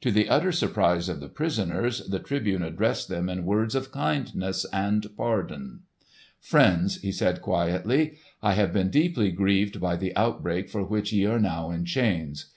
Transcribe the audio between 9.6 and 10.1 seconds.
by